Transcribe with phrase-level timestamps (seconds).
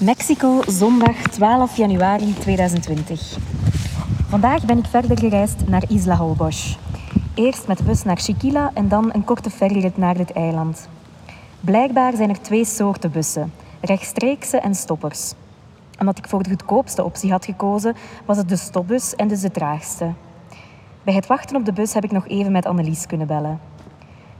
[0.00, 3.36] Mexico, zondag 12 januari 2020.
[4.28, 6.78] Vandaag ben ik verder gereisd naar Isla Holbox.
[7.34, 10.88] Eerst met bus naar Chiquila en dan een korte ferryrit naar dit eiland.
[11.60, 15.32] Blijkbaar zijn er twee soorten bussen, rechtstreekse en stoppers.
[15.98, 19.50] Omdat ik voor de goedkoopste optie had gekozen, was het de stopbus en dus de
[19.50, 20.12] traagste.
[21.02, 23.60] Bij het wachten op de bus heb ik nog even met Annelies kunnen bellen.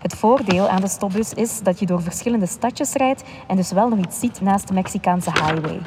[0.05, 3.89] Het voordeel aan de stopbus is dat je door verschillende stadjes rijdt en dus wel
[3.89, 5.81] nog iets ziet naast de Mexicaanse highway.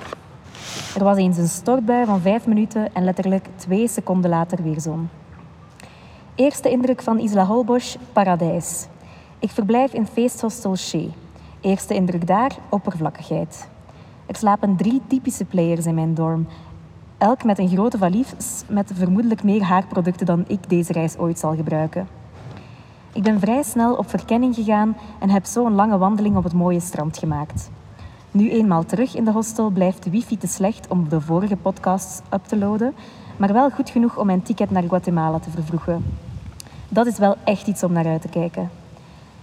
[0.95, 5.09] Er was eens een stortbui van vijf minuten en letterlijk twee seconden later weer zon.
[6.35, 8.87] Eerste indruk van Isla Holbox, paradijs.
[9.39, 11.07] Ik verblijf in feesthostel Shea.
[11.61, 13.69] Eerste indruk daar, oppervlakkigheid.
[14.25, 16.47] Er slapen drie typische players in mijn dorm.
[17.17, 21.55] Elk met een grote valies met vermoedelijk meer haarproducten dan ik deze reis ooit zal
[21.55, 22.16] gebruiken.
[23.17, 26.53] Ik ben vrij snel op verkenning gegaan en heb zo een lange wandeling op het
[26.53, 27.69] mooie strand gemaakt.
[28.31, 32.21] Nu eenmaal terug in de hostel blijft de wifi te slecht om de vorige podcasts
[32.33, 32.93] up te loaden,
[33.37, 36.05] maar wel goed genoeg om mijn ticket naar Guatemala te vervroegen.
[36.89, 38.69] Dat is wel echt iets om naar uit te kijken.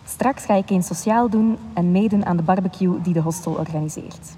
[0.05, 4.37] Straks ga ik eens sociaal doen en meedoen aan de barbecue die de hostel organiseert.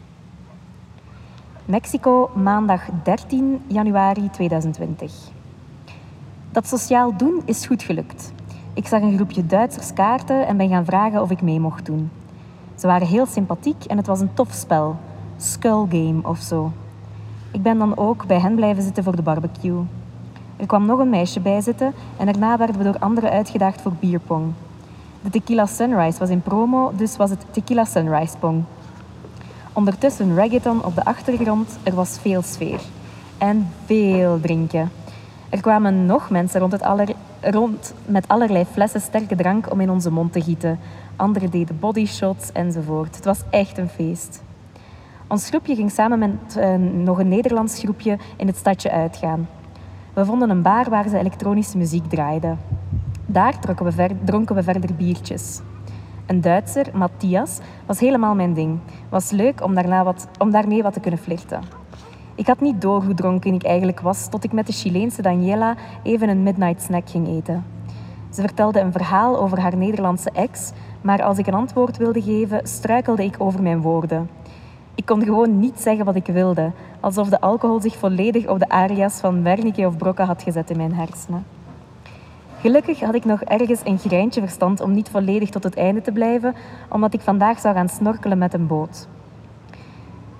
[1.64, 5.12] Mexico, maandag 13 januari 2020.
[6.50, 8.34] Dat sociaal doen is goed gelukt.
[8.76, 12.10] Ik zag een groepje Duitsers kaarten en ben gaan vragen of ik mee mocht doen.
[12.74, 14.96] Ze waren heel sympathiek en het was een tof spel.
[15.36, 16.72] Skull Game of zo.
[17.52, 19.84] Ik ben dan ook bij hen blijven zitten voor de barbecue.
[20.56, 23.92] Er kwam nog een meisje bij zitten en daarna werden we door anderen uitgedaagd voor
[24.00, 24.52] bierpong.
[25.22, 28.64] De Tequila Sunrise was in promo, dus was het Tequila Sunrise Pong.
[29.72, 32.80] Ondertussen reggaeton op de achtergrond, er was veel sfeer.
[33.38, 34.90] En veel drinken.
[35.48, 37.08] Er kwamen nog mensen rond, het aller,
[37.50, 40.78] rond met allerlei flessen sterke drank om in onze mond te gieten.
[41.16, 43.16] Anderen deden bodyshots enzovoort.
[43.16, 44.42] Het was echt een feest.
[45.28, 46.74] Ons groepje ging samen met uh,
[47.04, 49.48] nog een Nederlands groepje in het stadje uitgaan.
[50.12, 52.58] We vonden een bar waar ze elektronische muziek draaiden.
[53.26, 55.60] Daar we ver, dronken we verder biertjes.
[56.26, 58.78] Een Duitser, Matthias, was helemaal mijn ding.
[59.08, 61.60] Was leuk om, daarna wat, om daarmee wat te kunnen flirten.
[62.36, 65.74] Ik had niet door hoe dronken ik eigenlijk was tot ik met de Chileense Daniela
[66.02, 67.64] even een midnight snack ging eten.
[68.30, 72.60] Ze vertelde een verhaal over haar Nederlandse ex, maar als ik een antwoord wilde geven,
[72.66, 74.30] struikelde ik over mijn woorden.
[74.94, 78.68] Ik kon gewoon niet zeggen wat ik wilde, alsof de alcohol zich volledig op de
[78.68, 81.44] arias van Wernicke of Brocca had gezet in mijn hersenen.
[82.60, 86.12] Gelukkig had ik nog ergens een greintje verstand om niet volledig tot het einde te
[86.12, 86.54] blijven,
[86.88, 89.08] omdat ik vandaag zou gaan snorkelen met een boot.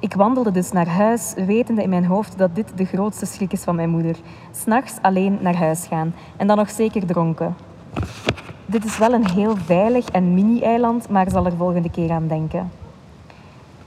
[0.07, 3.63] Ik wandelde dus naar huis, wetende in mijn hoofd dat dit de grootste schrik is
[3.63, 4.17] van mijn moeder.
[4.51, 7.57] S'nachts alleen naar huis gaan en dan nog zeker dronken.
[8.67, 12.71] Dit is wel een heel veilig en mini-eiland, maar zal er volgende keer aan denken.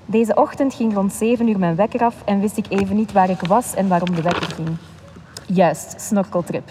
[0.05, 3.29] Deze ochtend ging rond 7 uur mijn wekker af en wist ik even niet waar
[3.29, 4.69] ik was en waarom de wekker ging.
[5.45, 6.69] Juist, snorkeltrip.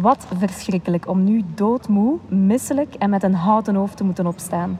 [0.00, 4.78] Wat verschrikkelijk om nu doodmoe, misselijk en met een houten hoofd te moeten opstaan.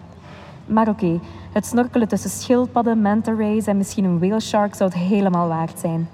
[0.66, 1.20] Maar oké,
[1.52, 5.78] het snorkelen tussen schildpadden, manta rays en misschien een whale shark zou het helemaal waard
[5.78, 6.08] zijn.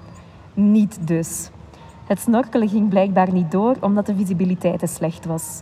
[0.53, 1.49] Niet dus.
[2.05, 5.61] Het snorkelen ging blijkbaar niet door omdat de visibiliteit te slecht was.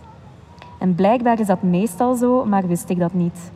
[0.79, 3.51] En blijkbaar is dat meestal zo, maar wist ik dat niet.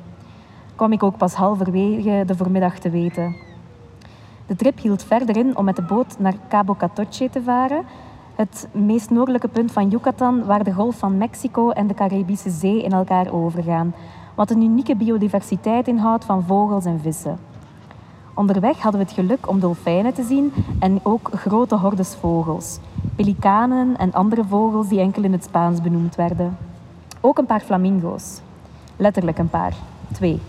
[0.76, 3.36] Kwam ik ook pas halverwege de voormiddag te weten.
[4.46, 7.84] De trip hield verder in om met de boot naar Cabo Catoche te varen,
[8.36, 12.84] het meest noordelijke punt van Yucatan, waar de Golf van Mexico en de Caribische Zee
[12.84, 13.94] in elkaar overgaan,
[14.36, 17.38] wat een unieke biodiversiteit inhoudt van vogels en vissen.
[18.36, 22.80] Onderweg hadden we het geluk om dolfijnen te zien en ook grote hordes vogels,
[23.16, 26.58] pelikanen en andere vogels die enkel in het Spaans benoemd werden.
[27.22, 28.42] Ook een paar flamingo's.
[28.98, 29.74] Letterlijk een paar.
[30.12, 30.40] Twee.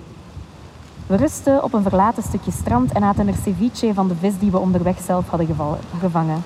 [1.06, 4.50] We rustten op een verlaten stukje strand en aten er ceviche van de vis die
[4.50, 5.56] we onderweg zelf hadden
[6.00, 6.42] gevangen.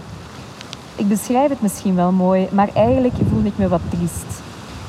[0.96, 4.37] Ik beschrijf het misschien wel mooi, maar eigenlijk voelde ik me wat triest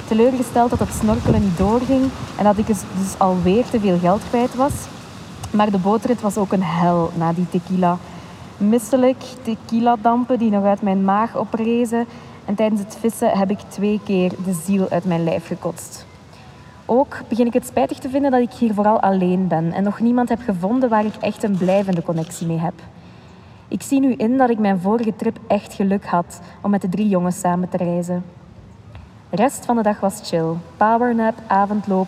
[0.10, 4.22] teleurgesteld dat het snorkelen niet doorging en dat ik dus, dus alweer te veel geld
[4.30, 4.74] kwijt was.
[5.52, 7.98] Maar de bootrit was ook een hel na die tequila.
[8.58, 12.06] Misselijk, tequila-dampen die nog uit mijn maag oprezen.
[12.46, 16.06] En tijdens het vissen heb ik twee keer de ziel uit mijn lijf gekotst.
[16.86, 20.00] Ook begin ik het spijtig te vinden dat ik hier vooral alleen ben en nog
[20.00, 22.74] niemand heb gevonden waar ik echt een blijvende connectie mee heb.
[23.68, 26.90] Ik zie nu in dat ik mijn vorige trip echt geluk had om met de
[26.90, 28.24] drie jongens samen te reizen.
[29.32, 30.54] Rest van de dag was chill.
[30.78, 32.08] Powernap, avondloop,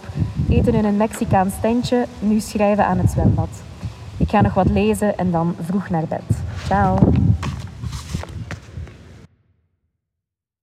[0.49, 3.49] eten in een Mexicaans tentje, nu schrijven aan het zwembad.
[4.17, 6.23] Ik ga nog wat lezen en dan vroeg naar bed.
[6.65, 6.97] Ciao.